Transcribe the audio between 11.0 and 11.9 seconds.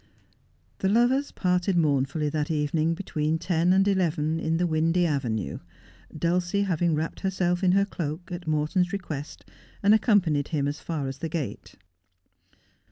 as the gate.